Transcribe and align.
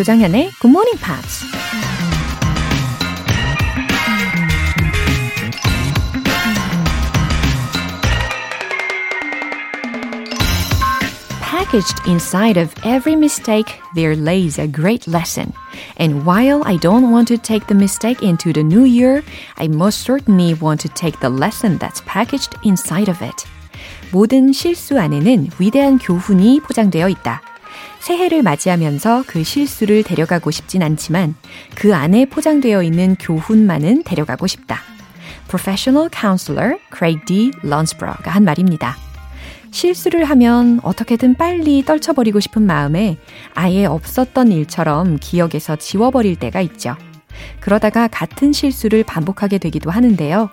조장현의 0.00 0.50
Good 0.60 0.70
Morning 0.70 0.98
Pops. 1.00 1.44
Packaged 11.40 12.06
inside 12.06 12.56
of 12.56 12.72
every 12.84 13.16
mistake, 13.16 13.80
there 13.94 14.14
lays 14.14 14.58
a 14.58 14.68
great 14.68 15.08
lesson. 15.08 15.52
And 15.96 16.24
while 16.24 16.62
I 16.64 16.76
don't 16.76 17.10
want 17.10 17.26
to 17.28 17.38
take 17.38 17.66
the 17.66 17.74
mistake 17.74 18.22
into 18.22 18.52
the 18.52 18.62
new 18.62 18.84
year, 18.84 19.24
I 19.58 19.66
most 19.68 20.02
certainly 20.02 20.54
want 20.54 20.80
to 20.82 20.88
take 20.88 21.18
the 21.20 21.28
lesson 21.28 21.78
that's 21.78 22.00
packaged 22.06 22.54
inside 22.62 23.08
of 23.08 23.20
it. 23.20 23.46
모든 24.12 24.52
실수 24.52 24.98
안에는 24.98 25.50
위대한 25.58 25.98
교훈이 25.98 26.60
포장되어 26.60 27.08
있다. 27.08 27.42
새해를 28.01 28.41
맞이하면서 28.41 29.25
그 29.27 29.43
실수를 29.43 30.01
데려가고 30.01 30.49
싶진 30.49 30.81
않지만 30.81 31.35
그 31.75 31.93
안에 31.95 32.25
포장되어 32.25 32.81
있는 32.81 33.15
교훈만은 33.19 34.01
데려가고 34.03 34.47
싶다. 34.47 34.79
Professional 35.47 36.09
Counselor 36.11 36.79
Craig 36.91 37.23
D. 37.25 37.51
Lunsborough가 37.63 38.31
한 38.31 38.43
말입니다. 38.43 38.97
실수를 39.69 40.25
하면 40.25 40.79
어떻게든 40.81 41.35
빨리 41.35 41.85
떨쳐버리고 41.85 42.39
싶은 42.39 42.63
마음에 42.63 43.17
아예 43.53 43.85
없었던 43.85 44.51
일처럼 44.51 45.17
기억에서 45.21 45.75
지워버릴 45.75 46.37
때가 46.37 46.59
있죠. 46.61 46.95
그러다가 47.59 48.07
같은 48.07 48.51
실수를 48.51 49.03
반복하게 49.03 49.59
되기도 49.59 49.91
하는데요. 49.91 50.49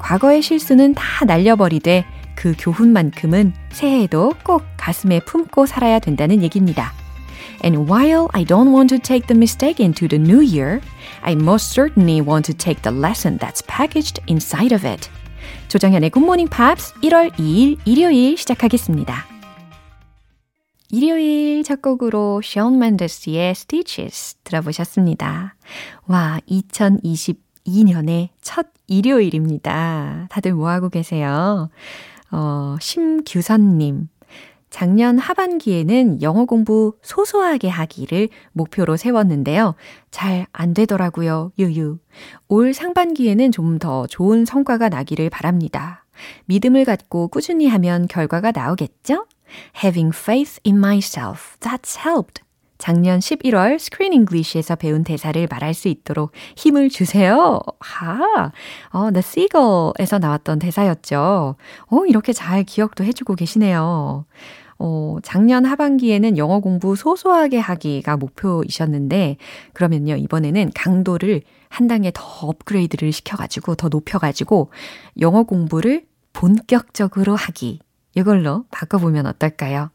과거의 0.00 0.42
실수는 0.42 0.94
다 0.94 1.24
날려버리되 1.24 2.04
그 2.40 2.54
교훈만큼은 2.58 3.52
새해에도 3.70 4.32
꼭 4.44 4.62
가슴에 4.78 5.20
품고 5.20 5.66
살아야 5.66 5.98
된다는 5.98 6.42
얘기입니다. 6.42 6.90
And 7.62 7.76
while 7.92 8.28
I 8.32 8.46
don't 8.46 8.74
want 8.74 8.88
to 8.88 8.98
take 8.98 9.26
the 9.26 9.36
mistake 9.36 9.84
into 9.84 10.08
the 10.08 10.18
new 10.18 10.40
year, 10.40 10.80
I 11.20 11.34
most 11.34 11.74
certainly 11.74 12.26
want 12.26 12.50
to 12.50 12.56
take 12.56 12.80
the 12.80 12.96
lesson 12.96 13.38
that's 13.38 13.62
packaged 13.66 14.22
inside 14.26 14.74
of 14.74 14.88
it. 14.88 15.10
조정현의 15.68 16.08
굿모닝 16.08 16.48
팝스 16.48 16.94
1월 17.02 17.30
2일 17.34 17.76
일요일 17.84 18.38
시작하겠습니다. 18.38 19.26
일요일 20.88 21.62
첫 21.62 21.82
곡으로 21.82 22.40
션 22.42 22.78
멘데스의 22.78 23.50
Stitches 23.50 24.36
들어보셨습니다. 24.44 25.56
와, 26.06 26.40
2022년의 26.48 28.30
첫 28.40 28.68
일요일입니다. 28.86 30.26
다들 30.30 30.54
뭐하고 30.54 30.88
계세요? 30.88 31.68
어, 32.30 32.76
심규선님. 32.80 34.08
작년 34.70 35.18
하반기에는 35.18 36.22
영어 36.22 36.44
공부 36.44 36.94
소소하게 37.02 37.68
하기를 37.68 38.28
목표로 38.52 38.96
세웠는데요. 38.96 39.74
잘 40.12 40.46
안 40.52 40.74
되더라고요. 40.74 41.50
유유. 41.58 41.98
올 42.48 42.72
상반기에는 42.72 43.50
좀 43.50 43.78
더 43.80 44.06
좋은 44.06 44.44
성과가 44.44 44.88
나기를 44.88 45.28
바랍니다. 45.30 46.04
믿음을 46.44 46.84
갖고 46.84 47.28
꾸준히 47.28 47.66
하면 47.66 48.06
결과가 48.06 48.52
나오겠죠? 48.52 49.26
Having 49.82 50.16
faith 50.16 50.60
in 50.64 50.76
myself. 50.78 51.56
That's 51.58 51.98
helped. 52.06 52.42
작년 52.80 53.20
11월 53.20 53.78
Screen 53.78 54.14
English에서 54.14 54.74
배운 54.74 55.04
대사를 55.04 55.46
말할 55.48 55.74
수 55.74 55.88
있도록 55.88 56.32
힘을 56.56 56.88
주세요. 56.88 57.60
하, 57.78 58.50
어, 58.88 59.10
The 59.12 59.18
Seagull에서 59.18 60.18
나왔던 60.18 60.58
대사였죠. 60.58 61.56
어, 61.86 62.06
이렇게 62.06 62.32
잘 62.32 62.64
기억도 62.64 63.04
해주고 63.04 63.34
계시네요. 63.34 64.24
어, 64.78 65.16
작년 65.22 65.66
하반기에는 65.66 66.38
영어 66.38 66.60
공부 66.60 66.96
소소하게 66.96 67.58
하기가 67.58 68.16
목표이셨는데, 68.16 69.36
그러면요, 69.74 70.16
이번에는 70.16 70.70
강도를 70.74 71.42
한 71.68 71.86
단계 71.86 72.10
더 72.14 72.46
업그레이드를 72.46 73.12
시켜가지고, 73.12 73.74
더 73.74 73.88
높여가지고, 73.88 74.70
영어 75.20 75.42
공부를 75.42 76.06
본격적으로 76.32 77.36
하기. 77.36 77.80
이걸로 78.14 78.64
바꿔보면 78.70 79.26
어떨까요? 79.26 79.90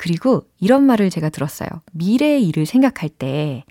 그리고 0.00 0.46
이런 0.58 0.84
말을 0.84 1.10
제가 1.10 1.28
들었어요. 1.28 1.68
미래의 1.92 2.48
일을 2.48 2.64
생각할 2.64 3.10
때 3.10 3.64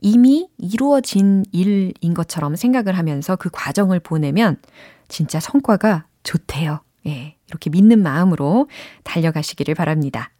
이미 0.00 0.48
이루어진 0.58 1.44
일인 1.52 2.14
것처럼 2.14 2.56
생각을 2.56 2.98
하면서 2.98 3.36
그 3.36 3.48
과정을 3.52 4.00
보내면 4.00 4.60
진짜 5.06 5.38
성과가 5.38 6.06
좋대요. 6.24 6.80
예. 7.06 7.36
이렇게 7.46 7.70
믿는 7.70 8.02
마음으로 8.02 8.68
달려가시기를 9.04 9.76
바랍니다. 9.76 10.32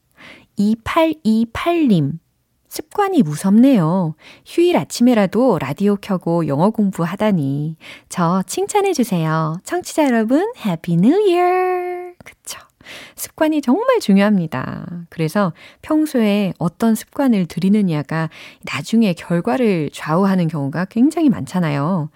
2828님. 0.59 2.19
습관이 2.66 3.22
무섭네요. 3.22 4.16
휴일 4.44 4.76
아침에라도 4.76 5.60
라디오 5.60 5.94
켜고 5.94 6.49
영어 6.49 6.70
공부하다니. 6.70 7.76
저 8.09 8.43
칭찬해주세요. 8.44 9.60
청취자 9.62 10.05
여러분, 10.05 10.53
Happy 10.67 10.97
New 10.97 11.17
Year! 11.31 12.12
그쵸. 12.25 12.68
습관이 13.16 13.62
정말 13.62 14.00
중요합니다. 14.00 14.87
그래서 15.09 15.53
평소에 15.82 16.53
어떤 16.59 16.94
습관을 16.94 17.47
들이느냐가 17.47 18.28
나중에 18.62 19.12
결과를 19.12 19.91
좌우하는 19.93 20.49
경우가 20.49 20.87
굉장히 20.87 21.28
많잖아요. 21.28 22.10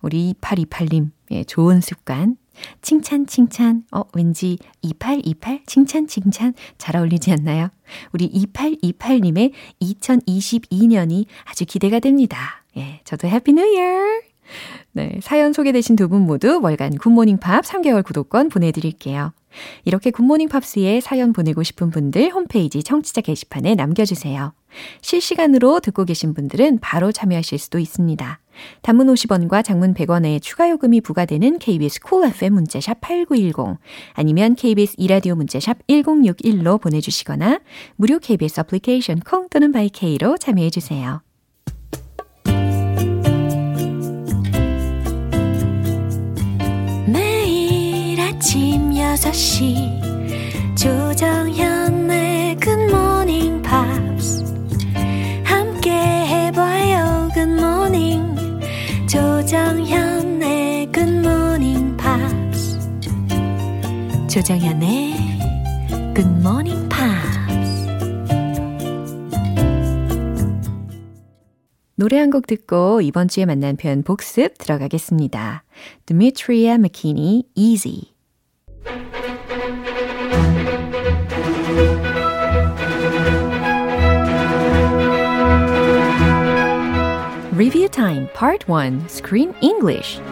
우리 0.00 0.34
2828님, 0.40 1.10
예, 1.32 1.44
좋은 1.44 1.80
습관. 1.80 2.36
칭찬, 2.82 3.26
칭찬. 3.26 3.84
어, 3.92 4.02
왠지 4.14 4.58
2828 4.82 5.62
칭찬, 5.66 6.06
칭찬 6.06 6.54
잘 6.76 6.96
어울리지 6.96 7.32
않나요? 7.32 7.68
우리 8.12 8.28
2828님의 8.30 9.52
2022년이 9.80 11.26
아주 11.44 11.64
기대가 11.64 12.00
됩니다. 12.00 12.64
예, 12.76 13.00
저도 13.04 13.28
Happy 13.28 13.52
New 13.52 13.64
Year! 13.64 14.27
네, 14.92 15.18
사연 15.22 15.52
소개되신 15.52 15.96
두 15.96 16.08
분 16.08 16.22
모두 16.22 16.60
월간 16.62 16.96
굿모닝 16.96 17.38
팝 17.38 17.64
3개월 17.64 18.04
구독권 18.04 18.48
보내드릴게요. 18.48 19.32
이렇게 19.84 20.10
굿모닝 20.10 20.48
팝스에 20.48 21.00
사연 21.00 21.32
보내고 21.32 21.62
싶은 21.62 21.90
분들 21.90 22.30
홈페이지 22.30 22.82
청취자 22.82 23.20
게시판에 23.20 23.74
남겨주세요. 23.74 24.54
실시간으로 25.00 25.80
듣고 25.80 26.04
계신 26.04 26.34
분들은 26.34 26.78
바로 26.80 27.12
참여하실 27.12 27.58
수도 27.58 27.78
있습니다. 27.78 28.40
단문 28.82 29.06
50원과 29.06 29.64
장문 29.64 29.94
100원의 29.94 30.42
추가 30.42 30.68
요금이 30.68 31.00
부과되는 31.00 31.58
KBS 31.58 32.00
Cool 32.00 32.34
FM 32.34 32.54
문자 32.54 32.80
샵 32.80 33.00
8910 33.00 33.78
아니면 34.14 34.54
KBS 34.54 34.94
2라디오 34.98 35.34
문자 35.36 35.64
샵 35.64 35.86
1061로 35.86 36.80
보내주시거나 36.80 37.60
무료 37.96 38.18
KBS 38.18 38.60
애플리케이션 38.60 39.20
콩 39.20 39.48
또는 39.48 39.72
마이케이로 39.72 40.38
참여해주세요. 40.38 41.27
6시. 49.18 50.76
조정현의 50.76 52.56
굿모닝 52.60 53.62
팝스 53.62 54.44
함께 55.44 55.90
해봐요 55.90 57.28
굿모닝 57.34 58.36
조정현의 59.08 60.92
굿모닝 60.92 61.96
팝스 61.96 62.78
조정현의 64.28 65.14
굿모닝 66.14 66.88
팝스 66.88 67.38
노래 71.96 72.18
한 72.20 72.30
곡 72.30 72.46
듣고 72.46 73.00
이번 73.00 73.26
주에 73.26 73.44
만난 73.46 73.76
표현 73.76 74.04
복습 74.04 74.56
들어가겠습니다. 74.58 75.64
Dmitria 76.06 76.74
McKinney, 76.74 77.42
Easy 77.56 78.12
Review 87.68 87.90
Time 87.90 88.28
Part 88.32 88.64
1 88.66 89.08
Screen 89.08 89.52
English 89.60 90.22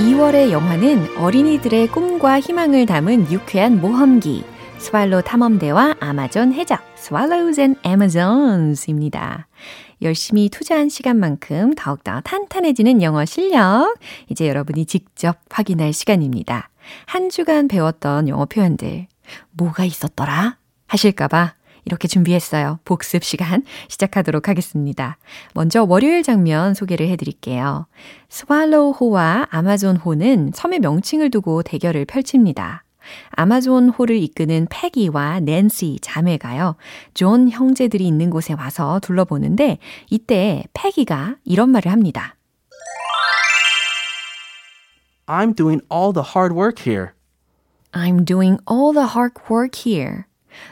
(12월의) 0.00 0.50
영화는 0.50 1.16
어린이들의 1.16 1.86
꿈과 1.92 2.40
희망을 2.40 2.86
담은 2.86 3.30
유쾌한 3.30 3.80
모험기 3.80 4.42
스왈로 4.78 5.22
탐험대와 5.22 5.94
아마존 6.00 6.52
해적 6.52 6.80
Swallows 6.96 7.60
and 7.60 7.80
Amazons입니다. 7.86 9.46
열심히 10.02 10.48
투자한 10.48 10.88
시간만큼 10.88 11.74
더욱더 11.74 12.20
탄탄해지는 12.22 13.02
영어 13.02 13.24
실력. 13.24 13.94
이제 14.28 14.48
여러분이 14.48 14.86
직접 14.86 15.38
확인할 15.50 15.92
시간입니다. 15.92 16.70
한 17.06 17.30
주간 17.30 17.68
배웠던 17.68 18.28
영어 18.28 18.44
표현들. 18.44 19.06
뭐가 19.52 19.84
있었더라? 19.84 20.58
하실까봐 20.86 21.54
이렇게 21.84 22.08
준비했어요. 22.08 22.78
복습 22.84 23.24
시간 23.24 23.62
시작하도록 23.88 24.48
하겠습니다. 24.48 25.18
먼저 25.52 25.84
월요일 25.84 26.22
장면 26.22 26.74
소개를 26.74 27.08
해드릴게요. 27.08 27.86
스왈로우호와 28.28 29.48
아마존호는 29.50 30.52
섬의 30.54 30.80
명칭을 30.80 31.30
두고 31.30 31.62
대결을 31.62 32.04
펼칩니다. 32.06 32.83
아마존 33.30 33.88
호를 33.88 34.16
이끄는 34.16 34.66
페기와 34.70 35.40
낸시 35.40 35.98
자매가요, 36.00 36.76
존 37.14 37.48
형제들이 37.48 38.06
있는 38.06 38.30
곳에 38.30 38.54
와서 38.54 39.00
둘러보는데, 39.00 39.78
이때 40.10 40.64
페기가 40.72 41.36
이런 41.44 41.70
말을 41.70 41.90
합니다. 41.90 42.36
I'm 45.26 45.54
doing 45.54 45.80
all 45.90 46.12
the 46.12 46.24
hard 46.34 46.54
work 46.54 46.82
here. 46.86 47.12
I'm 47.92 48.24
doing 48.24 48.58
all 48.70 48.92
the 48.92 49.08
hard 49.08 49.34
work 49.50 49.88
here. 49.88 50.24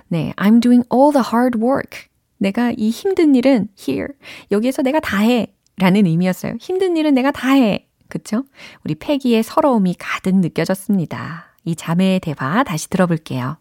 네, 0.09 0.33
I'm 0.37 0.61
doing 0.61 0.85
all 0.93 1.13
the 1.13 1.25
hard 1.33 1.59
work. 1.59 2.09
내가 2.39 2.73
이 2.77 2.91
힘든 2.91 3.35
일은 3.35 3.69
here. 3.79 4.09
여기에서 4.51 4.83
내가 4.83 5.01
다 5.01 5.19
해. 5.19 5.55
라는 5.79 6.07
의미였어요. 6.07 6.55
힘든 6.61 6.97
일은 6.97 7.15
내가 7.15 7.31
다 7.31 7.53
해. 7.53 7.87
그쵸? 8.09 8.45
우리 8.85 8.95
패기의 8.95 9.43
서러움이 9.43 9.95
가득 9.99 10.35
느껴졌습니다. 10.37 11.52
이 11.64 11.76
자매의 11.76 12.20
대화 12.22 12.64
다시 12.64 12.90
들어볼게요. 12.90 13.58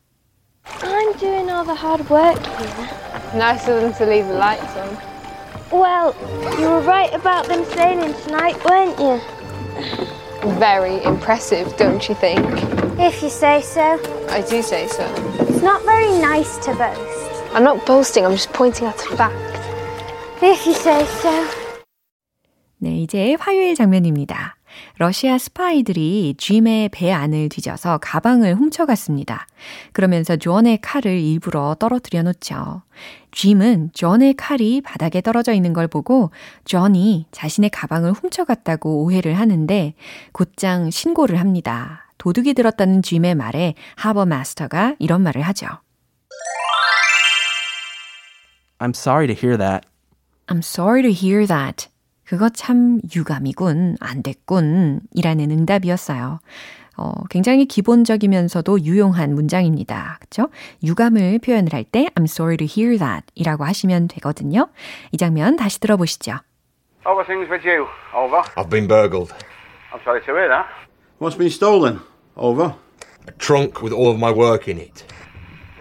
I'm 0.82 1.19
doing 1.19 1.50
all 1.50 1.64
the 1.64 1.75
hard 1.75 2.08
work 2.10 2.38
here. 2.44 2.88
Nicer 3.34 3.81
than 3.81 3.93
to 3.94 4.06
leave 4.06 4.26
the 4.26 4.38
lights 4.38 4.76
on. 4.76 4.96
Well, 5.70 6.14
you 6.58 6.69
were 6.69 6.81
right 6.81 7.12
about 7.12 7.48
them 7.48 7.64
sailing 7.64 8.14
tonight, 8.25 8.56
weren't 8.64 8.98
you? 9.00 9.20
Very 10.58 11.02
impressive, 11.02 11.76
don't 11.76 12.08
you 12.08 12.14
think? 12.14 12.40
If 12.98 13.22
you 13.22 13.28
say 13.28 13.60
so. 13.62 13.98
I 14.31 14.43
do 14.43 14.62
say 14.62 14.87
so. 14.87 15.04
It's 15.40 15.62
not 15.62 15.82
very 15.84 16.10
nice 16.20 16.56
to 16.66 16.75
boast. 16.75 17.52
I'm 17.52 17.64
not 17.64 17.84
boasting, 17.84 18.25
I'm 18.25 18.32
just 18.32 18.52
pointing 18.52 18.87
out 18.87 18.94
a 19.10 19.16
fact. 19.16 19.34
If 20.40 20.66
you 20.66 20.75
say 20.75 21.04
so. 21.20 21.32
네, 22.78 22.98
이제 22.98 23.37
화요일 23.40 23.75
장면입니다. 23.75 24.56
러시아 24.97 25.38
스파이들이 25.38 26.35
짐의 26.38 26.89
배 26.89 27.12
안을 27.12 27.50
뒤져서 27.50 28.00
가방을 28.00 28.56
훔쳐갔습니다. 28.56 29.47
그러면서 29.94 30.35
존의 30.35 30.79
칼을 30.81 31.19
일부러 31.19 31.75
떨어뜨려 31.79 32.23
놓죠. 32.23 32.83
짐은 33.31 33.91
존의 33.94 34.33
칼이 34.35 34.81
바닥에 34.81 35.21
떨어져 35.21 35.53
있는 35.53 35.73
걸 35.73 35.88
보고 35.88 36.31
존이 36.65 37.27
자신의 37.31 37.69
가방을 37.69 38.12
훔쳐갔다고 38.12 39.03
오해를 39.03 39.33
하는데 39.33 39.94
곧장 40.31 40.89
신고를 40.89 41.39
합니다. 41.39 42.12
도둑이 42.18 42.53
들었다는 42.53 43.01
짐의 43.01 43.35
말에 43.35 43.73
하버 43.95 44.25
마스터가 44.25 44.95
이런 45.00 45.21
말을 45.21 45.41
하죠. 45.41 45.68
I'm 48.79 48.95
sorry 48.95 49.27
to 49.27 49.35
hear 49.35 49.57
that. 49.57 49.85
I'm 50.47 50.59
sorry 50.59 51.01
to 51.03 51.12
hear 51.12 51.45
that. 51.47 51.88
그거 52.31 52.48
참 52.48 53.01
유감이군, 53.13 53.98
안 54.00 54.24
됐군, 54.24 55.01
이라는 55.13 55.51
응답이었어요. 55.51 56.39
어, 56.95 57.12
굉장히 57.30 57.66
기본적이면서도 57.66 58.83
유용한 58.83 59.36
문장입니다. 59.36 60.18
그쵸? 60.22 60.48
유감을 60.81 61.39
표현을 61.39 61.74
할 61.74 61.83
때 61.83 62.07
I'm 62.16 62.24
sorry 62.24 62.56
to 62.56 62.66
hear 62.66 62.98
that 63.00 63.25
이라고 63.36 63.66
하시면 63.66 64.07
되거든요. 64.07 64.69
이 65.12 65.18
장면 65.18 65.57
다시 65.57 65.81
들어보시죠. 65.81 66.31
How 67.06 67.19
are 67.19 67.25
things 67.25 67.51
with 67.51 67.68
you? 67.68 67.86
Over. 68.16 68.44
I've 68.56 68.69
been 68.69 68.88
burgled. 68.88 69.33
I'm 69.92 70.00
sorry 70.04 70.22
to 70.22 70.31
hear 70.31 70.48
that. 70.48 70.68
What's 71.19 71.38
been 71.38 71.51
stolen? 71.51 72.00
Over. 72.38 72.75
A 73.28 73.31
trunk 73.39 73.81
with 73.83 73.92
all 73.94 74.07
of 74.10 74.18
my 74.18 74.31
work 74.31 74.72
in 74.72 74.80
it. 74.80 75.04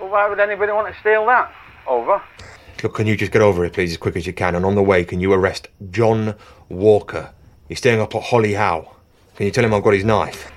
Well, 0.00 0.10
why 0.10 0.26
would 0.28 0.40
anybody 0.40 0.72
want 0.72 0.92
to 0.92 0.98
steal 0.98 1.26
that? 1.26 1.52
Over. 1.86 2.20
Look, 2.83 2.95
can 2.95 3.07
you 3.07 3.15
just 3.15 3.31
get 3.31 3.41
over 3.41 3.65
it, 3.65 3.73
please, 3.73 3.91
as 3.91 3.97
quick 3.97 4.15
as 4.15 4.27
you 4.27 4.33
can? 4.33 4.55
And 4.55 4.65
on 4.65 4.75
the 4.75 4.83
way, 4.83 5.03
can 5.05 5.19
you 5.19 5.33
arrest 5.33 5.69
John 5.91 6.35
Walker? 6.69 7.31
He's 7.67 7.79
staying 7.79 7.99
up 7.99 8.13
at 8.15 8.23
Holly 8.23 8.53
Howe. 8.53 8.85
Can 9.35 9.45
you 9.47 9.51
tell 9.51 9.65
him 9.65 9.73
I've 9.73 9.83
got 9.83 9.93
his 9.93 10.05
knife? 10.05 10.51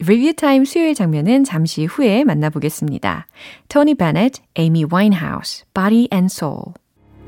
리뷰 0.00 0.32
타임 0.34 0.64
수요일 0.64 0.94
장면은 0.94 1.44
잠시 1.44 1.84
후에 1.84 2.24
만나보겠습니다. 2.24 3.26
토니 3.68 3.94
베넷, 3.94 4.32
에이미 4.56 4.84
와인하우스, 4.90 5.64
Body 5.72 6.08
and 6.12 6.32
Soul. 6.32 6.74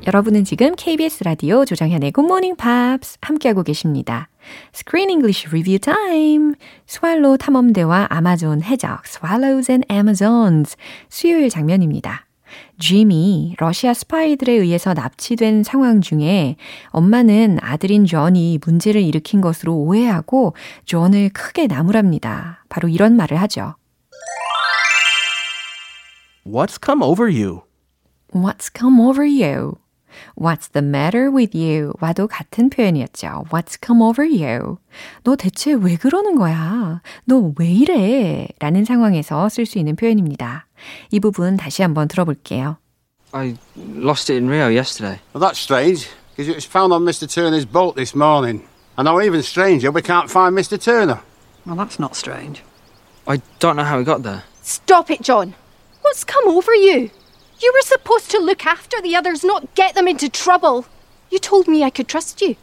여러분은 0.06 0.44
지금 0.44 0.75
KBS 0.75 1.25
라디오 1.25 1.64
조정현의 1.64 2.12
Good 2.12 2.26
Morning 2.26 2.56
Pops 2.60 3.19
함께하고 3.22 3.62
계십니다. 3.62 4.28
Screen 4.75 5.08
English 5.08 5.48
Review 5.48 5.78
Time. 5.78 6.54
스왈로 6.86 7.38
탐험대와 7.38 8.08
아마존 8.10 8.62
해적 8.62 9.02
Swallows 9.06 9.70
and 9.70 9.86
Amazons 9.90 10.76
수요일 11.08 11.48
장면입니다. 11.48 12.26
짐이 12.79 13.55
러시아 13.57 13.93
스파이들에 13.93 14.53
의해서 14.53 14.93
납치된 14.93 15.63
상황 15.63 16.01
중에 16.01 16.55
엄마는 16.89 17.57
아들인 17.61 18.05
존이 18.05 18.59
문제를 18.65 19.01
일으킨 19.01 19.41
것으로 19.41 19.75
오해하고 19.75 20.55
존을 20.85 21.29
크게 21.29 21.67
나무랍니다. 21.67 22.65
바로 22.69 22.87
이런 22.87 23.15
말을 23.15 23.37
하죠. 23.41 23.75
What's 26.45 26.79
come 26.83 27.03
over 27.03 27.29
you? 27.29 27.61
What's 28.33 28.69
come 28.75 28.99
over 29.01 29.23
you? 29.23 29.75
What's 30.36 30.69
the 30.72 30.84
matter 30.86 31.28
with 31.28 31.56
you? 31.58 31.92
와도 32.00 32.28
같은 32.28 32.70
표현이었죠. 32.70 33.46
What's 33.50 33.76
come 33.84 34.00
over 34.00 34.25
you? 34.25 34.78
너 35.25 35.34
대체 35.36 35.72
왜 35.72 35.96
그러는 35.96 36.36
거야? 36.36 37.02
너 37.25 37.52
왜 37.58 37.69
이래? 37.69 38.48
라는 38.60 38.84
상황에서 38.84 39.48
쓸 39.48 39.66
수 39.66 39.78
있는 39.78 39.96
표현입니다. 39.96 40.66
이 41.10 41.19
부분 41.19 41.56
다시 41.56 41.82
한번 41.82 42.06
들어볼게요. 42.08 42.76
I 43.32 43.56
lost 43.76 44.31
it 44.32 44.38
in 44.40 44.48
Rio 44.48 44.69
yesterday. 44.69 45.20
Well, 45.32 45.40
that's 45.40 45.58
strange, 45.58 46.08
because 46.36 46.48
it 46.48 46.54
was 46.54 46.64
found 46.64 46.92
on 46.92 47.02
Mr. 47.04 47.26
Turner's 47.26 47.66
boat 47.66 47.96
this 47.96 48.14
morning. 48.14 48.62
And 48.96 49.06
now, 49.06 49.20
even 49.20 49.42
stranger, 49.42 49.90
we 49.90 50.02
can't 50.02 50.31
find 50.31 50.54
Mr. 50.56 50.78
Turner. 50.78 51.19
Well, 51.66 51.75
that's 51.75 51.98
not 51.98 52.14
strange. 52.14 52.62
I 53.26 53.42
don't 53.58 53.75
know 53.75 53.82
how 53.82 53.98
it 53.98 54.04
got 54.04 54.22
there. 54.22 54.44
Stop 54.62 55.10
it, 55.10 55.22
John. 55.22 55.54
What's 56.02 56.22
come 56.22 56.46
over 56.46 56.72
you? 56.76 57.10
You 57.61 57.73
were 57.73 57.83
supposed 57.83 58.31
to 58.31 58.39
look 58.39 58.65
after 58.65 59.01
the 59.01 59.15
others, 59.17 59.45
not 59.45 59.75
get 59.75 59.94
them 59.94 60.07
into 60.07 60.29
trouble. 60.29 60.85
You 61.29 61.39
told 61.39 61.69
me 61.69 61.83
I 61.83 61.91
could 61.94 62.07
trust 62.07 62.44
you. 62.44 62.56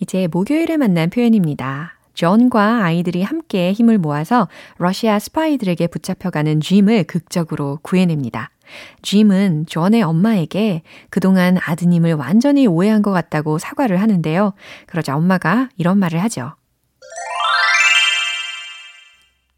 이제 0.00 0.26
목요일에 0.26 0.76
만난 0.76 1.10
표현입니다. 1.10 1.98
존과 2.14 2.84
아이들이 2.84 3.22
함께 3.22 3.72
힘을 3.72 3.98
모아서 3.98 4.48
러시아 4.78 5.18
스파이들에게 5.18 5.86
붙잡혀가는 5.86 6.60
짐을 6.60 7.04
극적으로 7.04 7.78
구해냅니다. 7.82 8.50
짐은 9.02 9.66
존의 9.66 10.02
엄마에게 10.02 10.82
그동안 11.10 11.58
아드님을 11.58 12.14
완전히 12.14 12.66
오해한 12.66 13.02
것 13.02 13.12
같다고 13.12 13.58
사과를 13.58 14.00
하는데요. 14.00 14.54
그러자 14.86 15.14
엄마가 15.16 15.68
이런 15.76 15.98
말을 15.98 16.22
하죠. 16.24 16.54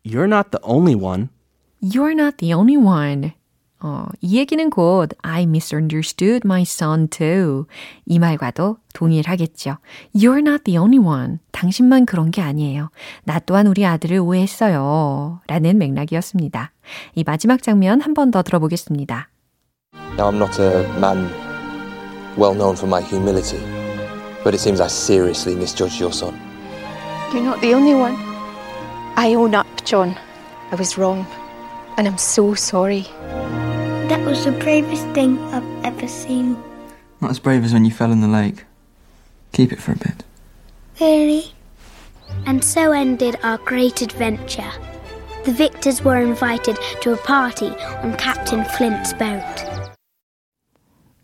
You're 0.04 0.26
not 0.26 0.50
the 0.50 0.60
only 0.62 0.94
one. 0.94 1.28
You're 1.82 2.12
not 2.12 2.36
the 2.38 2.54
only 2.54 2.76
one. 2.76 3.32
어, 3.82 4.04
이 4.20 4.38
얘기는 4.38 4.68
곧 4.70 5.10
I 5.22 5.44
misunderstood 5.44 6.42
my 6.44 6.62
son 6.62 7.08
too. 7.08 7.64
이 8.06 8.18
말과도 8.18 8.76
동일하겠죠. 8.92 9.78
You're 10.14 10.40
not 10.46 10.64
the 10.64 10.78
only 10.78 10.98
one. 10.98 11.38
당신만 11.52 12.04
그런 12.06 12.30
게 12.30 12.42
아니에요. 12.42 12.90
나 13.24 13.38
또한 13.38 13.66
우리 13.66 13.86
아들을 13.86 14.18
오해했어요. 14.18 15.40
라는 15.46 15.78
맥락이었습니다. 15.78 16.72
이 17.14 17.24
마지막 17.24 17.62
장면 17.62 18.00
한 18.00 18.14
번 18.14 18.30
더 18.30 18.42
들어보겠습니다. 18.42 19.28
Now, 20.18 20.28
I'm 20.30 20.36
not 20.36 20.60
a 20.60 20.84
man 20.98 21.30
well 22.36 22.54
known 22.54 22.76
for 22.76 22.86
my 22.86 23.00
humility, 23.02 23.58
but 24.44 24.54
it 24.54 24.60
seems 24.60 24.80
I 24.80 24.88
seriously 24.88 25.56
misjudged 25.56 25.98
your 26.00 26.12
son. 26.12 26.34
You're 27.32 27.44
not 27.44 27.60
the 27.60 27.74
only 27.74 27.94
one. 27.94 28.16
I 29.16 29.34
own 29.34 29.54
up, 29.54 29.66
John. 29.84 30.14
I 30.70 30.76
was 30.76 30.98
wrong. 30.98 31.24
And 31.96 32.06
I'm 32.08 32.18
so 32.18 32.54
sorry. 32.54 33.02
That 34.08 34.24
was 34.24 34.44
the 34.44 34.52
bravest 34.52 35.06
thing 35.08 35.38
I've 35.38 35.84
ever 35.84 36.08
seen. 36.08 36.56
Not 37.20 37.30
as 37.30 37.38
brave 37.38 37.64
as 37.64 37.72
when 37.72 37.84
you 37.84 37.90
fell 37.90 38.12
in 38.12 38.20
the 38.20 38.28
lake. 38.28 38.64
Keep 39.52 39.72
it 39.72 39.80
for 39.80 39.92
a 39.92 39.96
bit. 39.96 40.24
Really? 41.00 41.52
And 42.46 42.64
so 42.64 42.92
ended 42.92 43.36
our 43.42 43.58
great 43.58 44.02
adventure. 44.02 44.70
The 45.44 45.52
victors 45.52 46.02
were 46.02 46.20
invited 46.20 46.78
to 47.00 47.12
a 47.12 47.16
party 47.16 47.68
on 48.02 48.16
Captain 48.16 48.64
Flint's 48.64 49.12
boat. 49.12 49.79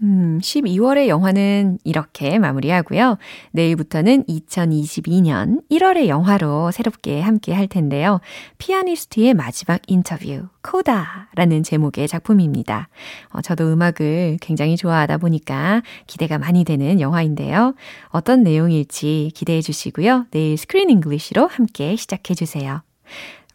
음, 0.02 0.38
12월의 0.42 1.08
영화는 1.08 1.78
이렇게 1.84 2.38
마무리하고요. 2.38 3.16
내일부터는 3.52 4.24
2022년 4.24 5.62
1월의 5.70 6.08
영화로 6.08 6.70
새롭게 6.70 7.20
함께 7.20 7.54
할 7.54 7.66
텐데요. 7.66 8.20
피아니스트의 8.58 9.32
마지막 9.34 9.80
인터뷰, 9.86 10.48
코다라는 10.62 11.62
제목의 11.62 12.08
작품입니다. 12.08 12.88
어, 13.30 13.40
저도 13.40 13.72
음악을 13.72 14.38
굉장히 14.40 14.76
좋아하다 14.76 15.18
보니까 15.18 15.82
기대가 16.06 16.38
많이 16.38 16.64
되는 16.64 17.00
영화인데요. 17.00 17.74
어떤 18.08 18.42
내용일지 18.42 19.30
기대해 19.34 19.62
주시고요. 19.62 20.26
내일 20.30 20.58
Screen 20.58 20.90
English로 20.90 21.46
함께 21.46 21.96
시작해 21.96 22.34
주세요. 22.34 22.82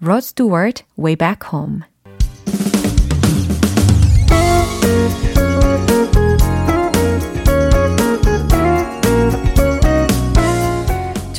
Rod 0.01 0.25
Stewart, 0.25 0.83
Way 0.98 1.15
Back 1.15 1.50
Home. 1.53 1.90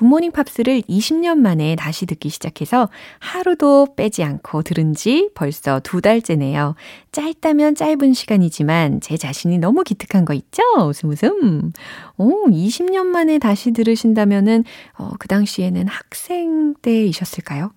굿모닝 0.00 0.32
팝스를 0.32 0.80
20년 0.88 1.36
만에 1.36 1.76
다시 1.76 2.06
듣기 2.06 2.30
시작해서 2.30 2.88
하루도 3.18 3.88
빼지 3.96 4.24
않고 4.24 4.62
들은 4.62 4.94
지 4.94 5.28
벌써 5.34 5.78
두 5.80 6.00
달째네요. 6.00 6.74
짧다면 7.12 7.74
짧은 7.74 8.14
시간이지만 8.14 9.02
제 9.02 9.18
자신이 9.18 9.58
너무 9.58 9.82
기특한 9.84 10.24
거 10.24 10.32
있죠? 10.32 10.62
웃음 10.86 11.10
웃음. 11.10 11.72
오, 12.16 12.46
20년 12.48 13.08
만에 13.08 13.38
다시 13.38 13.72
들으신다면은, 13.72 14.64
어, 14.96 15.10
그 15.18 15.28
당시에는 15.28 15.86
학생 15.86 16.72
때이셨을까요? 16.80 17.70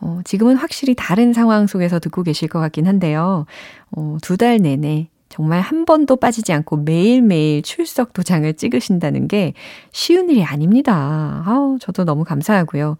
어, 0.00 0.20
지금은 0.24 0.56
확실히 0.56 0.94
다른 0.94 1.34
상황 1.34 1.66
속에서 1.66 1.98
듣고 1.98 2.22
계실 2.22 2.48
것 2.48 2.60
같긴 2.60 2.86
한데요. 2.86 3.44
어, 3.90 4.16
두 4.22 4.38
달 4.38 4.56
내내 4.56 5.10
정말 5.28 5.60
한 5.60 5.84
번도 5.84 6.16
빠지지 6.16 6.52
않고 6.52 6.78
매일매일 6.78 7.62
출석 7.62 8.12
도장을 8.12 8.52
찍으신다는 8.54 9.28
게 9.28 9.54
쉬운 9.92 10.30
일이 10.30 10.42
아닙니다. 10.44 11.42
아우, 11.46 11.78
저도 11.80 12.04
너무 12.04 12.24
감사하고요. 12.24 12.96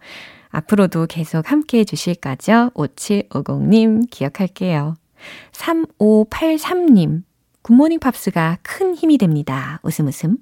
앞으로도 0.49 1.07
계속 1.07 1.51
함께 1.51 1.79
해주실 1.79 2.15
거죠? 2.15 2.71
5750님 2.73 4.09
기억할게요. 4.09 4.95
3583님, 5.51 7.23
굿모닝 7.61 7.99
팝스가 7.99 8.57
큰 8.63 8.95
힘이 8.95 9.17
됩니다. 9.17 9.79
웃음 9.83 10.07
웃음. 10.07 10.37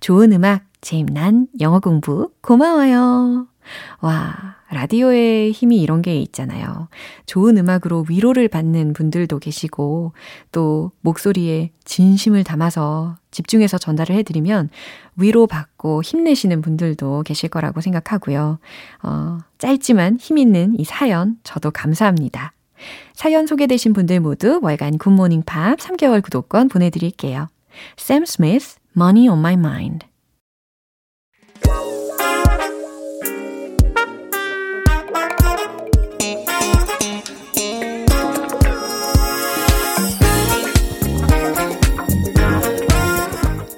좋은 0.00 0.32
음악, 0.32 0.64
재임난 0.80 1.48
영어 1.60 1.80
공부 1.80 2.30
고마워요. 2.40 3.51
와, 4.00 4.56
라디오의 4.70 5.52
힘이 5.52 5.80
이런 5.80 6.02
게 6.02 6.16
있잖아요. 6.20 6.88
좋은 7.26 7.56
음악으로 7.58 8.06
위로를 8.08 8.48
받는 8.48 8.92
분들도 8.92 9.38
계시고, 9.38 10.12
또 10.50 10.92
목소리에 11.00 11.70
진심을 11.84 12.44
담아서 12.44 13.16
집중해서 13.30 13.78
전달을 13.78 14.16
해드리면 14.16 14.70
위로받고 15.16 16.02
힘내시는 16.02 16.62
분들도 16.62 17.22
계실 17.24 17.48
거라고 17.48 17.80
생각하고요. 17.80 18.58
어, 19.02 19.38
짧지만 19.58 20.18
힘 20.18 20.38
있는 20.38 20.78
이 20.78 20.84
사연, 20.84 21.36
저도 21.42 21.70
감사합니다. 21.70 22.52
사연 23.14 23.46
소개되신 23.46 23.92
분들 23.92 24.20
모두 24.20 24.58
월간 24.62 24.98
굿모닝 24.98 25.42
팝 25.44 25.78
3개월 25.78 26.22
구독권 26.22 26.68
보내드릴게요. 26.68 27.48
Sam 27.98 28.24
Smith, 28.24 28.76
Money 28.96 29.28
on 29.28 29.38
My 29.38 29.54
Mind. 29.54 30.11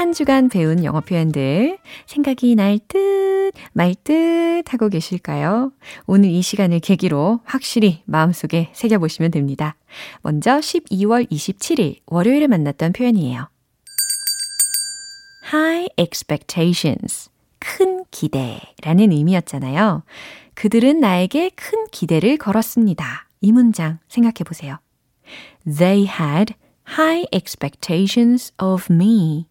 한 0.00 0.14
주간 0.14 0.48
배운 0.48 0.82
영어 0.82 1.02
표현들 1.02 1.76
생각이 2.06 2.54
날 2.54 2.78
듯, 2.88 3.52
말 3.74 3.94
듯 4.02 4.62
하고 4.72 4.88
계실까요? 4.88 5.72
오늘 6.06 6.30
이 6.30 6.40
시간을 6.40 6.80
계기로 6.80 7.40
확실히 7.44 8.02
마음속에 8.06 8.70
새겨보시면 8.72 9.30
됩니다. 9.30 9.76
먼저 10.22 10.52
12월 10.56 11.30
27일 11.30 11.98
월요일에 12.06 12.46
만났던 12.46 12.94
표현이에요. 12.94 13.50
High 15.52 15.90
expectations. 15.98 17.28
큰 17.58 18.06
기대라는 18.10 19.12
의미였잖아요. 19.12 20.02
그들은 20.54 21.00
나에게 21.00 21.50
큰 21.50 21.84
기대를 21.92 22.38
걸었습니다. 22.38 23.28
이 23.42 23.52
문장 23.52 23.98
생각해 24.08 24.44
보세요. 24.46 24.78
They 25.66 26.08
had 26.08 26.54
high 26.88 27.26
expectations 27.34 28.54
of 28.58 28.90
me. 28.90 29.49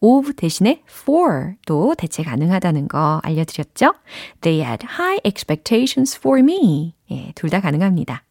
Of 0.00 0.34
대신에 0.34 0.82
for도 0.88 1.94
대체 1.96 2.22
가능하다는 2.22 2.88
거 2.88 3.20
알려드렸죠? 3.22 3.94
They 4.40 4.64
had 4.64 4.86
high 4.86 5.20
expectations 5.24 6.16
for 6.16 6.40
me. 6.40 6.94
예, 7.10 7.32
둘 7.34 7.50
다 7.50 7.60
가능합니다. 7.60 8.24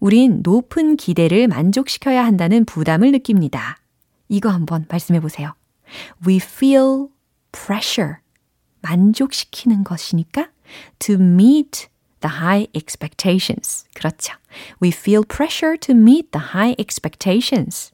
우린 0.00 0.40
높은 0.42 0.96
기대를 0.96 1.48
만족시켜야 1.48 2.24
한다는 2.24 2.64
부담을 2.64 3.12
느낍니다. 3.12 3.78
이거 4.28 4.48
한번 4.48 4.86
말씀해 4.88 5.20
보세요. 5.20 5.54
We 6.26 6.36
feel 6.36 7.08
pressure. 7.52 8.16
만족시키는 8.82 9.84
것이니까 9.84 10.48
to 10.98 11.16
meet 11.16 11.88
the 12.20 12.36
high 12.40 12.66
expectations. 12.74 13.84
그렇죠. 13.94 14.34
We 14.82 14.90
feel 14.90 15.22
pressure 15.26 15.76
to 15.78 15.94
meet 15.94 16.30
the 16.30 16.48
high 16.54 16.74
expectations. 16.78 17.92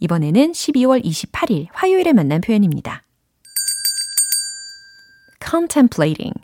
이번에는 0.00 0.52
12월 0.52 1.04
28일 1.04 1.66
화요일에 1.72 2.12
만난 2.12 2.40
표현입니다. 2.40 3.02
contemplating, 5.40 6.34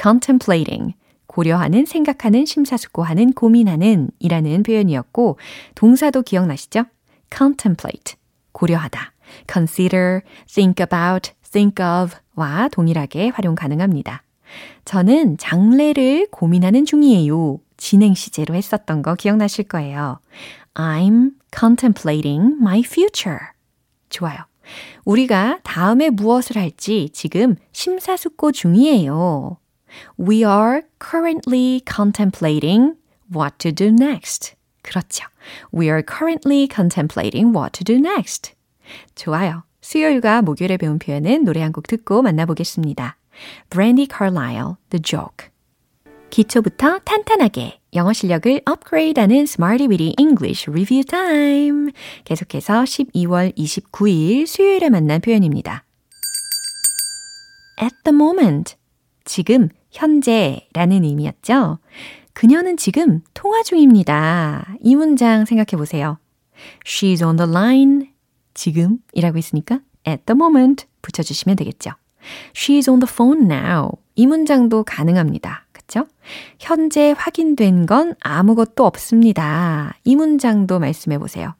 contemplating. 0.00 0.94
고려하는, 1.26 1.84
생각하는, 1.84 2.46
심사숙고하는, 2.46 3.32
고민하는 3.34 4.10
이라는 4.18 4.62
표현이었고, 4.62 5.38
동사도 5.74 6.22
기억나시죠? 6.22 6.84
contemplate, 7.30 8.16
고려하다. 8.52 9.12
consider, 9.46 10.22
think 10.52 10.82
about, 10.82 11.32
think 11.52 11.84
of 11.84 12.16
와 12.34 12.68
동일하게 12.72 13.28
활용 13.28 13.54
가능합니다. 13.54 14.22
저는 14.84 15.36
장래를 15.36 16.28
고민하는 16.30 16.84
중이에요. 16.84 17.60
진행 17.76 18.14
시제로 18.14 18.54
했었던 18.54 19.02
거 19.02 19.14
기억나실 19.14 19.68
거예요. 19.68 20.18
I'm 20.78 21.32
contemplating 21.50 22.56
my 22.60 22.80
future. 22.80 23.40
좋아요. 24.10 24.38
우리가 25.04 25.58
다음에 25.64 26.08
무엇을 26.08 26.56
할지 26.56 27.10
지금 27.12 27.56
심사숙고 27.72 28.52
중이에요. 28.52 29.58
We 30.20 30.44
are 30.44 30.82
currently 31.02 31.80
contemplating 31.90 32.94
what 33.34 33.56
to 33.58 33.72
do 33.72 33.88
next. 33.88 34.54
그렇죠. 34.82 35.24
We 35.74 35.88
are 35.88 36.02
currently 36.06 36.68
contemplating 36.72 37.56
what 37.56 37.72
to 37.72 37.84
do 37.84 37.96
next. 37.96 38.52
좋아요. 39.16 39.64
수요일과 39.80 40.42
목요일에 40.42 40.76
배운 40.76 40.98
표현은 40.98 41.44
노래 41.44 41.60
한 41.62 41.72
곡 41.72 41.86
듣고 41.88 42.22
만나보겠습니다. 42.22 43.16
Brandy 43.70 44.06
Carlisle, 44.06 44.74
The 44.90 45.02
Joke. 45.02 45.48
기초부터 46.30 47.00
탄탄하게 47.00 47.80
영어 47.94 48.12
실력을 48.12 48.60
업그레이드하는 48.64 49.36
Smarty 49.42 49.88
Weedy 49.88 50.14
English 50.18 50.70
Review 50.70 51.04
Time. 51.04 51.92
계속해서 52.24 52.82
12월 52.82 53.56
29일 53.56 54.46
수요일에 54.46 54.90
만난 54.90 55.20
표현입니다. 55.20 55.84
At 57.80 57.94
the 58.04 58.14
moment. 58.14 58.76
지금, 59.24 59.68
현재라는 59.90 61.04
의미였죠. 61.04 61.78
그녀는 62.34 62.76
지금 62.76 63.22
통화 63.34 63.62
중입니다. 63.62 64.76
이 64.80 64.94
문장 64.96 65.44
생각해 65.44 65.76
보세요. 65.76 66.18
She's 66.84 67.26
on 67.26 67.36
the 67.36 67.50
line. 67.50 68.10
지금이라고 68.54 69.38
했으니까 69.38 69.80
at 70.06 70.24
the 70.26 70.34
moment 70.34 70.86
붙여주시면 71.02 71.56
되겠죠. 71.56 71.92
She's 72.52 72.88
on 72.90 73.00
the 73.00 73.10
phone 73.10 73.44
now. 73.44 73.92
이 74.14 74.26
문장도 74.26 74.84
가능합니다. 74.84 75.67
그쵸? 75.88 76.06
현재 76.60 77.14
확인된 77.16 77.86
건 77.86 78.14
아무것도 78.20 78.84
없습니다. 78.84 79.94
이 80.04 80.16
문장도 80.16 80.78
말씀해 80.78 81.18
보세요. 81.18 81.54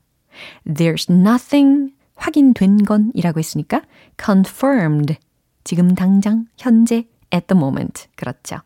There's 0.67 1.11
nothing 1.11 1.95
확인된 2.15 2.85
건이라고 2.85 3.39
했으니까 3.39 3.83
confirmed. 4.23 5.17
지금 5.65 5.95
당장, 5.95 6.47
현재, 6.59 7.09
at 7.33 7.47
the 7.47 7.59
moment. 7.59 8.07
그렇죠. 8.17 8.59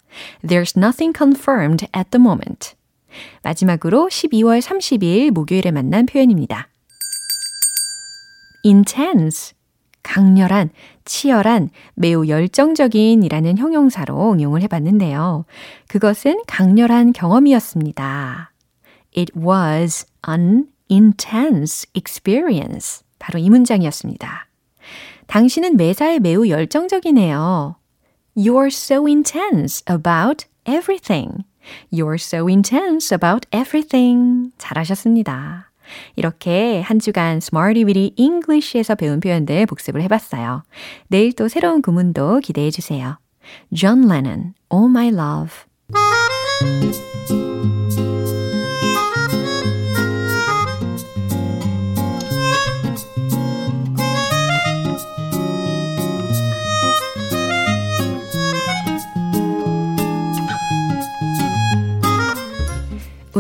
There's 0.45 0.76
nothing 0.76 1.16
confirmed 1.16 1.87
at 1.97 2.11
the 2.11 2.21
moment. 2.21 2.75
마지막으로 3.42 4.09
12월 4.09 4.61
30일 4.61 5.31
목요일에 5.31 5.71
만난 5.71 6.07
표현입니다. 6.07 6.69
intense. 8.64 9.54
강렬한, 10.02 10.71
치열한, 11.04 11.71
매우 11.94 12.26
열정적인 12.26 13.23
이라는 13.23 13.59
형용사로 13.59 14.32
응용을 14.32 14.62
해봤는데요. 14.62 15.44
그것은 15.88 16.42
강렬한 16.47 17.12
경험이었습니다. 17.12 18.52
It 19.16 19.32
was 19.38 20.06
an 20.28 20.68
intense 20.90 21.88
experience. 21.94 23.04
바로 23.18 23.38
이 23.38 23.49
문장이었습니다. 23.50 24.47
당신은 25.26 25.76
매사에 25.76 26.18
매우 26.18 26.49
열정적이네요. 26.49 27.76
You're 28.37 28.66
so 28.66 29.06
intense 29.06 29.82
about 29.88 30.47
everything. 30.66 31.44
You're 31.92 32.14
so 32.14 32.49
intense 32.49 33.14
about 33.14 33.47
everything. 33.52 34.52
잘하셨습니다. 34.59 35.72
이렇게 36.16 36.80
한 36.80 36.99
주간 36.99 37.38
Smarty 37.38 37.84
Weedy 37.84 38.12
English에서 38.16 38.94
배운 38.94 39.20
표현들 39.20 39.66
복습을 39.66 40.02
해봤어요. 40.02 40.62
내일 41.08 41.32
또 41.32 41.49
새로운 41.49 41.82
구문도 41.82 42.40
기대해 42.40 42.70
주세요. 42.70 43.18
John 43.75 44.04
Lennon, 44.04 44.54
Oh 44.70 44.88
My 44.88 45.08
Love. 45.08 45.52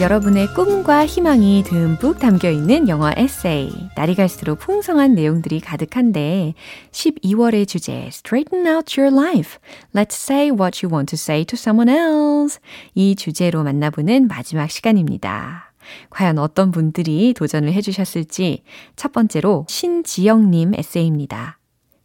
여러분의 0.00 0.54
꿈과 0.54 1.04
희망이 1.04 1.62
듬뿍 1.62 2.18
담겨 2.18 2.50
있는 2.50 2.88
영어 2.88 3.12
에세이. 3.14 3.70
날이 3.94 4.14
갈수록 4.14 4.58
풍성한 4.58 5.14
내용들이 5.14 5.60
가득한데 5.60 6.54
12월의 6.90 7.68
주제 7.68 8.06
Straighten 8.06 8.66
out 8.66 8.98
your 8.98 9.14
life. 9.14 9.58
Let's 9.94 10.14
say 10.14 10.50
what 10.50 10.82
you 10.82 10.90
want 10.90 11.14
to 11.14 11.16
say 11.16 11.44
to 11.44 11.54
someone 11.54 11.94
else. 11.94 12.58
이 12.94 13.14
주제로 13.14 13.62
만나보는 13.62 14.26
마지막 14.26 14.70
시간입니다. 14.70 15.74
과연 16.08 16.38
어떤 16.38 16.70
분들이 16.70 17.34
도전을 17.34 17.74
해주셨을지 17.74 18.62
첫 18.96 19.12
번째로 19.12 19.66
신지영님 19.68 20.76
에세이입니다. 20.76 21.58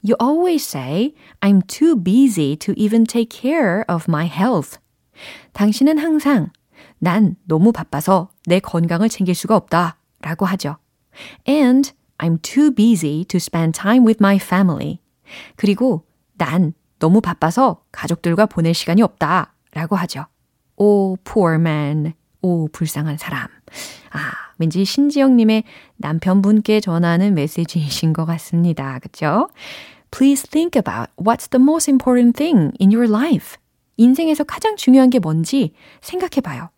You 0.04 0.18
always 0.22 0.68
say, 0.68 1.14
I'm 1.40 1.66
too 1.66 1.96
busy 1.96 2.58
to 2.58 2.74
even 2.76 3.06
take 3.06 3.30
care 3.32 3.86
of 3.90 4.04
my 4.10 4.28
health. 4.28 4.80
당신은 5.54 5.98
항상 5.98 6.50
난 7.00 7.36
너무 7.46 7.72
바빠서 7.72 8.30
내 8.46 8.60
건강을 8.60 9.10
챙길 9.10 9.36
수가 9.36 9.56
없다 9.56 9.98
라고 10.22 10.46
하죠. 10.46 10.78
And 11.48 11.92
I'm 12.18 12.42
too 12.42 12.72
busy 12.74 13.26
to 13.26 13.38
spend 13.38 13.80
time 13.80 14.06
with 14.06 14.18
my 14.22 14.38
family. 14.38 15.00
그리고 15.56 16.06
난 16.38 16.74
너무 17.00 17.22
바빠서 17.22 17.82
가족들과 17.92 18.46
보낼 18.46 18.74
시간이 18.74 19.02
없다 19.02 19.54
라고 19.74 19.96
하죠. 19.96 20.26
Oh, 20.78 21.18
poor 21.24 21.56
man. 21.56 22.14
오, 22.42 22.68
불쌍한 22.68 23.18
사람. 23.18 23.48
아, 24.12 24.32
왠지 24.58 24.86
신지영님의 24.86 25.64
남편분께 25.98 26.80
전하는 26.80 27.34
메시지이신 27.34 28.14
것 28.14 28.26
같습니다. 28.26 29.00
그쵸? 29.00 29.50
Please 30.12 30.48
think 30.50 30.80
about 30.80 31.12
what's 31.18 31.50
the 31.50 31.62
most 31.62 31.90
important 31.90 32.38
thing 32.38 32.72
in 32.80 32.92
your 32.94 33.10
life. 33.10 33.58
인생에서 33.98 34.44
가장 34.44 34.76
중요한 34.76 35.10
게 35.10 35.20
뭔지 35.20 35.74
생각해 36.02 36.42
봐요. 36.42 36.70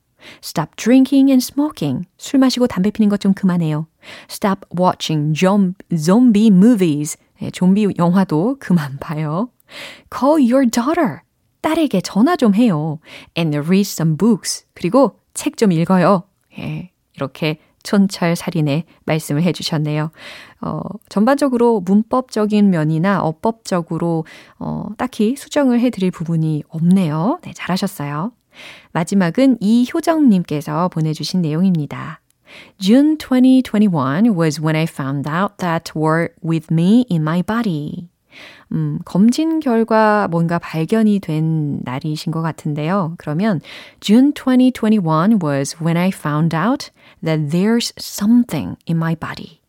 Stop 0.44 0.76
drinking 0.76 1.30
and 1.32 1.44
smoking. 1.44 2.06
술 2.18 2.40
마시고 2.40 2.68
담배 2.68 2.92
피는 2.92 3.10
것 3.10 3.18
좀 3.18 3.34
그만해요. 3.34 3.88
Stop 4.30 4.62
watching 4.78 5.34
zombie 5.96 6.48
movies. 6.48 7.18
네, 7.40 7.52
좀비 7.52 7.94
영화도 7.98 8.58
그만 8.60 8.98
봐요. 9.00 9.50
Call 10.12 10.42
your 10.42 10.70
daughter. 10.70 11.22
딸에게 11.62 12.02
전화 12.02 12.36
좀 12.36 12.56
해요. 12.56 13.00
And 13.38 13.58
read 13.58 13.82
some 13.82 14.18
books. 14.18 14.66
그리고 14.74 15.20
책 15.34 15.58
좀 15.58 15.72
읽어요. 15.72 16.24
예, 16.58 16.92
이렇게 17.16 17.60
촌철살인의 17.84 18.84
말씀을 19.06 19.44
해주셨네요. 19.44 20.12
어, 20.62 20.82
전반적으로 21.10 21.80
문법적인 21.82 22.70
면이나 22.70 23.22
어법적으로 23.24 24.26
어, 24.60 24.88
딱히 24.98 25.36
수정을 25.36 25.80
해드릴 25.80 26.12
부분이 26.12 26.64
없네요. 26.70 27.40
네, 27.44 27.54
잘하셨어요. 27.54 28.32
마지막은 28.92 29.58
이효정님께서 29.60 30.90
보내주신 30.90 31.42
내용입니다. 31.42 32.22
June 32.80 33.18
2021 33.18 34.36
was 34.36 34.62
when 34.62 34.76
I 34.76 34.84
found 34.84 35.28
out 35.30 35.58
that 35.58 35.92
were 35.96 36.30
with 36.42 36.72
me 36.72 37.06
in 37.10 37.22
my 37.22 37.42
body. 37.42 38.10
음, 38.72 39.00
검진 39.06 39.60
결과 39.60 40.28
뭔가 40.28 40.60
발견이 40.60 41.20
된 41.20 41.80
날이신 41.84 42.32
것 42.32 42.42
같은데요. 42.42 43.16
그러면 43.18 43.62
June 44.00 44.34
2021 44.34 45.40
was 45.42 45.78
when 45.82 45.98
I 45.98 46.10
found 46.10 46.56
out 46.56 46.92
that 47.24 47.50
there's 47.50 47.94
something 47.98 48.78
in 48.88 48.98
my 48.98 49.16
body. 49.16 49.62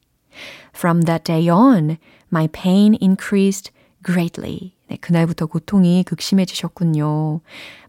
From 0.73 1.03
that 1.03 1.25
day 1.25 1.49
on, 1.49 1.99
my 2.31 2.49
pain 2.49 2.95
increased 3.01 3.73
greatly. 4.03 4.78
네, 4.89 4.97
그날부터 4.97 5.47
고통이 5.47 6.03
극심해지셨군요. 6.05 7.41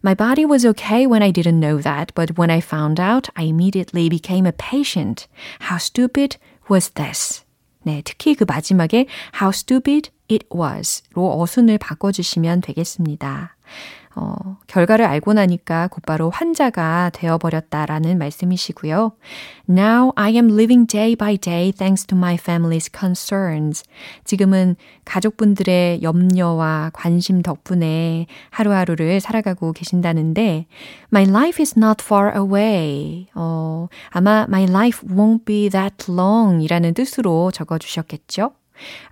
My 0.04 0.14
body 0.14 0.44
was 0.44 0.66
okay 0.66 1.06
when 1.06 1.22
I 1.22 1.32
didn't 1.32 1.58
know 1.58 1.80
that, 1.82 2.12
but 2.14 2.38
when 2.38 2.50
I 2.50 2.60
found 2.60 3.00
out, 3.00 3.30
I 3.34 3.44
immediately 3.44 4.08
became 4.08 4.46
a 4.46 4.52
patient. 4.52 5.26
How 5.62 5.78
stupid 5.78 6.36
was 6.70 6.90
this? 6.90 7.44
네, 7.84 8.02
특히 8.04 8.34
그 8.34 8.44
마지막에 8.44 9.06
How 9.40 9.50
stupid 9.50 10.10
it 10.30 10.46
was로 10.54 11.40
어순을 11.40 11.78
바꿔주시면 11.78 12.60
되겠습니다. 12.60 13.56
어, 14.16 14.56
결과를 14.66 15.04
알고 15.04 15.34
나니까 15.34 15.88
곧바로 15.88 16.30
환자가 16.30 17.10
되어버렸다라는 17.14 18.18
말씀이시고요. 18.18 19.12
Now 19.68 20.12
I 20.16 20.32
am 20.34 20.50
living 20.50 20.86
day 20.86 21.14
by 21.14 21.36
day 21.36 21.70
thanks 21.70 22.06
to 22.06 22.18
my 22.18 22.34
family's 22.34 22.90
concerns. 22.92 23.84
지금은 24.24 24.74
가족분들의 25.04 26.02
염려와 26.02 26.90
관심 26.92 27.42
덕분에 27.42 28.26
하루하루를 28.50 29.20
살아가고 29.20 29.72
계신다는데 29.72 30.66
My 31.12 31.28
life 31.28 31.62
is 31.62 31.74
not 31.78 32.02
far 32.04 32.32
away. 32.36 33.28
어, 33.34 33.86
아마 34.08 34.44
My 34.48 34.64
life 34.64 35.08
won't 35.08 35.44
be 35.44 35.68
that 35.70 36.10
long 36.10 36.64
이라는 36.64 36.94
뜻으로 36.94 37.52
적어주셨겠죠? 37.52 38.50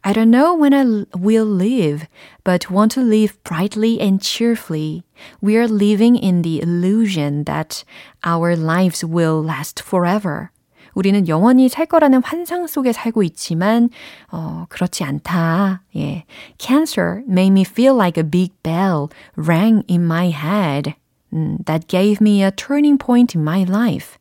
I 0.03 0.12
don't 0.12 0.29
know 0.29 0.53
when 0.53 0.73
I 0.73 1.06
will 1.17 1.45
live, 1.45 2.08
but 2.43 2.69
want 2.69 2.91
to 2.93 3.01
live 3.01 3.41
brightly 3.43 3.99
and 3.99 4.21
cheerfully. 4.21 5.03
We 5.41 5.58
are 5.58 5.67
living 5.67 6.15
in 6.15 6.41
the 6.41 6.62
illusion 6.62 7.45
that 7.45 7.84
our 8.23 8.56
lives 8.56 9.03
will 9.06 9.41
last 9.41 9.82
forever. 9.82 10.51
우리는 10.93 11.27
영원히 11.27 11.69
살 11.69 11.88
거라는 11.88 12.21
환상 12.23 12.67
속에 12.67 12.91
살고 12.91 13.23
있지만 13.23 13.89
어, 14.32 14.65
그렇지 14.69 15.03
않다. 15.03 15.82
예. 15.95 16.25
Cancer 16.60 17.23
made 17.27 17.51
me 17.51 17.63
feel 17.63 17.95
like 17.95 18.17
a 18.17 18.23
big 18.23 18.51
bell 18.62 19.10
rang 19.36 19.84
in 19.88 20.06
my 20.06 20.29
head. 20.29 20.93
음, 21.34 21.58
that 21.65 21.88
gave 21.88 22.21
me 22.21 22.43
a 22.43 22.51
turning 22.51 22.97
point 22.97 23.36
in 23.36 23.43
my 23.43 23.63
life. 23.63 24.16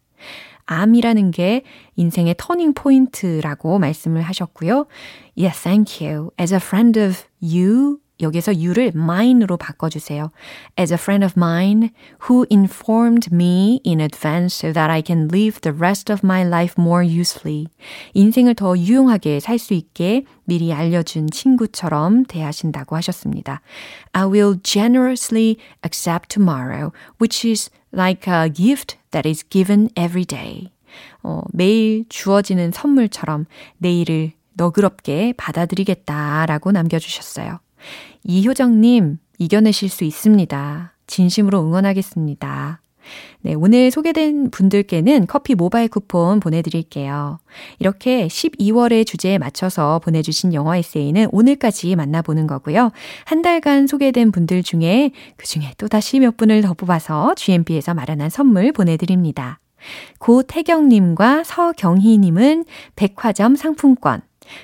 암이라는 0.66 1.30
게 1.30 1.62
인생의 1.96 2.36
터닝 2.38 2.74
포인트라고 2.74 3.78
말씀을 3.78 4.22
하셨고요. 4.22 4.86
Yes, 5.36 5.60
thank 5.62 6.06
you. 6.06 6.30
As 6.38 6.52
a 6.52 6.60
friend 6.60 6.98
of 6.98 7.16
you, 7.40 7.98
여기서 8.20 8.52
you를 8.52 8.92
mine으로 8.94 9.56
바꿔주세요. 9.56 10.30
As 10.78 10.92
a 10.92 10.96
friend 10.96 11.24
of 11.24 11.34
mine 11.36 11.90
who 12.28 12.46
informed 12.50 13.30
me 13.32 13.80
in 13.84 14.00
advance 14.00 14.54
so 14.54 14.72
that 14.72 14.90
I 14.90 15.02
can 15.04 15.28
live 15.32 15.60
the 15.62 15.76
rest 15.76 16.12
of 16.12 16.24
my 16.24 16.46
life 16.46 16.74
more 16.78 17.04
usefully. 17.04 17.66
인생을 18.14 18.54
더 18.54 18.78
유용하게 18.78 19.40
살 19.40 19.58
수 19.58 19.74
있게 19.74 20.24
미리 20.44 20.72
알려준 20.72 21.30
친구처럼 21.30 22.24
대하신다고 22.24 22.94
하셨습니다. 22.96 23.60
I 24.12 24.26
will 24.26 24.60
generously 24.62 25.56
accept 25.84 26.28
tomorrow, 26.28 26.92
which 27.20 27.48
is 27.48 27.70
like 27.97 28.31
a 28.31 28.49
gift 28.51 28.97
that 29.11 29.27
is 29.27 29.43
given 29.49 29.89
every 29.95 30.25
day. 30.25 30.71
어, 31.23 31.41
매일 31.51 32.05
주어지는 32.09 32.71
선물처럼 32.71 33.45
내일을 33.77 34.31
너그럽게 34.53 35.33
받아들이겠다라고 35.37 36.71
남겨주셨어요. 36.71 37.59
이효정님, 38.23 39.19
이겨내실 39.37 39.89
수 39.89 40.03
있습니다. 40.03 40.93
진심으로 41.05 41.61
응원하겠습니다. 41.61 42.81
네, 43.41 43.53
오늘 43.53 43.91
소개된 43.91 44.51
분들께는 44.51 45.27
커피 45.27 45.55
모바일 45.55 45.87
쿠폰 45.87 46.39
보내드릴게요. 46.39 47.39
이렇게 47.79 48.27
12월의 48.27 49.05
주제에 49.05 49.37
맞춰서 49.37 49.99
보내주신 49.99 50.53
영어 50.53 50.75
에세이는 50.75 51.29
오늘까지 51.31 51.95
만나보는 51.95 52.47
거고요. 52.47 52.91
한 53.25 53.41
달간 53.41 53.87
소개된 53.87 54.31
분들 54.31 54.63
중에 54.63 55.11
그 55.37 55.45
중에 55.45 55.73
또다시 55.77 56.19
몇 56.19 56.37
분을 56.37 56.61
더 56.61 56.73
뽑아서 56.73 57.35
GMP에서 57.35 57.93
마련한 57.93 58.29
선물 58.29 58.71
보내드립니다. 58.71 59.59
고태경님과 60.19 61.43
서경희님은 61.43 62.65
백화점 62.95 63.55
상품권, 63.55 64.21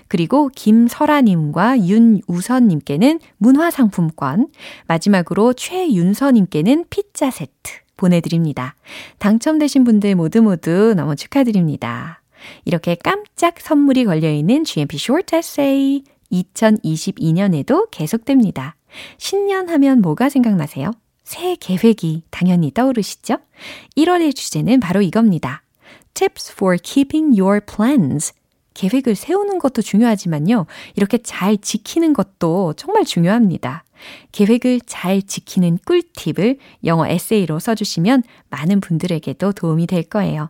그리고 0.07 0.49
김설아님과 0.55 1.79
윤우선님께는 1.79 3.19
문화상품권, 3.37 4.47
마지막으로 4.87 5.53
최윤서님께는 5.53 6.85
피자 6.89 7.29
세트 7.29 7.82
보내드립니다. 8.03 8.75
당첨되신 9.19 9.85
분들 9.85 10.15
모두 10.15 10.41
모두 10.41 10.93
너무 10.95 11.15
축하드립니다. 11.15 12.21
이렇게 12.65 12.95
깜짝 12.95 13.59
선물이 13.61 14.03
걸려있는 14.03 14.65
GMP 14.65 14.97
Short 14.97 15.33
Essay 15.35 16.03
2022년에도 16.31 17.87
계속됩니다. 17.91 18.75
신년 19.17 19.69
하면 19.69 20.01
뭐가 20.01 20.27
생각나세요? 20.27 20.91
새 21.23 21.55
계획이 21.55 22.23
당연히 22.29 22.71
떠오르시죠? 22.71 23.37
1월의 23.95 24.35
주제는 24.35 24.81
바로 24.81 25.01
이겁니다. 25.01 25.63
Tips 26.13 26.51
for 26.51 26.77
keeping 26.83 27.39
your 27.39 27.61
plans. 27.65 28.33
계획을 28.73 29.15
세우는 29.15 29.59
것도 29.59 29.81
중요하지만요. 29.81 30.65
이렇게 30.95 31.17
잘 31.17 31.57
지키는 31.57 32.13
것도 32.13 32.73
정말 32.73 33.05
중요합니다. 33.05 33.83
계획을 34.31 34.81
잘 34.85 35.21
지키는 35.21 35.79
꿀팁을 35.85 36.57
영어 36.83 37.07
에세이로 37.07 37.59
써주시면 37.59 38.23
많은 38.49 38.81
분들에게도 38.81 39.53
도움이 39.53 39.87
될 39.87 40.03
거예요. 40.03 40.49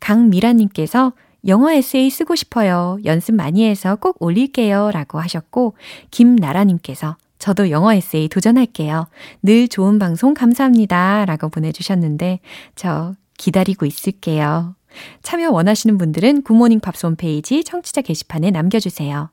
강미라님께서 0.00 1.12
영어 1.46 1.70
에세이 1.70 2.10
쓰고 2.10 2.36
싶어요. 2.36 2.98
연습 3.04 3.34
많이 3.34 3.66
해서 3.66 3.96
꼭 3.96 4.16
올릴게요. 4.20 4.90
라고 4.92 5.18
하셨고, 5.20 5.74
김나라님께서 6.10 7.16
저도 7.38 7.70
영어 7.70 7.94
에세이 7.94 8.28
도전할게요. 8.28 9.06
늘 9.42 9.68
좋은 9.68 9.98
방송 9.98 10.34
감사합니다. 10.34 11.24
라고 11.24 11.48
보내주셨는데, 11.48 12.40
저 12.74 13.14
기다리고 13.38 13.86
있을게요. 13.86 14.74
참여 15.22 15.50
원하시는 15.50 15.98
분들은 15.98 16.42
굿모닝 16.42 16.80
팝스 16.80 17.06
홈페이지 17.06 17.64
청취자 17.64 18.02
게시판에 18.02 18.50
남겨주세요. 18.50 19.30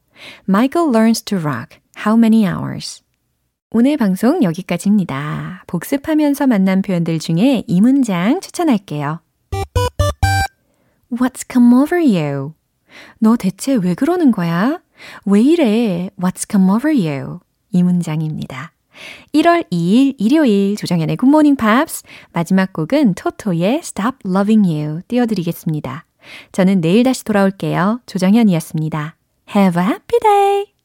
Michael 0.48 0.90
Learns 0.90 1.24
to 1.24 1.38
Rock. 1.40 1.80
How 2.06 2.18
many 2.18 2.46
hours? 2.46 3.04
오늘 3.70 3.98
방송 3.98 4.44
여기까지입니다. 4.44 5.64
복습하면서 5.68 6.48
만난 6.48 6.82
표현들 6.82 7.20
중에 7.20 7.64
이 7.68 7.82
문장 7.82 8.40
추천할게요. 8.40 9.20
What's 11.12 11.46
come 11.52 11.74
over 11.74 12.02
you? 12.02 12.54
너 13.20 13.36
대체 13.36 13.76
왜 13.76 13.94
그러는 13.94 14.32
거야? 14.32 14.82
왜 15.26 15.42
이래? 15.42 16.10
What's 16.18 16.50
come 16.50 16.70
over 16.70 16.96
you? 16.96 17.40
이 17.72 17.84
문장입니다. 17.84 18.72
1월 19.34 19.70
2일 19.72 20.16
일요일 20.18 20.76
조정현의 20.76 21.18
굿모닝 21.18 21.56
팝스 21.56 22.04
마지막 22.34 22.74
곡은 22.74 23.14
토토의 23.16 23.80
Stop 23.80 24.18
Loving 24.26 24.68
You 24.68 25.02
띄워드리겠습니다. 25.08 26.06
저는 26.52 26.82
내일 26.82 27.04
다시 27.04 27.24
돌아올게요. 27.24 28.02
조정현이었습니다. 28.06 29.16
Have 29.56 29.82
a 29.82 29.88
happy 29.88 30.20
day! 30.22 30.77